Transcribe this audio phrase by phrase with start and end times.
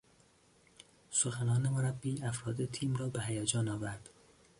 [1.11, 4.09] سخنان مربی افراد تیم را به هیجان آورد.